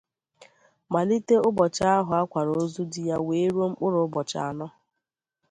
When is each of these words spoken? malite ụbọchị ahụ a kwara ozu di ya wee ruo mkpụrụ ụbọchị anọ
malite 0.93 1.35
ụbọchị 1.47 1.83
ahụ 1.95 2.11
a 2.19 2.21
kwara 2.31 2.51
ozu 2.63 2.81
di 2.91 3.01
ya 3.09 3.17
wee 3.27 3.47
ruo 3.53 3.65
mkpụrụ 3.71 3.99
ụbọchị 4.07 4.37
anọ 4.49 4.67